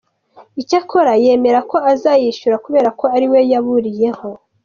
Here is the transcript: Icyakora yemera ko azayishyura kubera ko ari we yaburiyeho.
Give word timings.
Icyakora 0.61 1.11
yemera 1.23 1.59
ko 1.69 1.77
azayishyura 1.93 2.55
kubera 2.65 2.89
ko 2.99 3.05
ari 3.15 3.25
we 3.31 3.39
yaburiyeho. 3.51 4.29